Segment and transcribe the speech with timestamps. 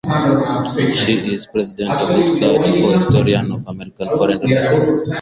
[0.95, 5.09] She is president of the Society for Historians of American Foreign Relations.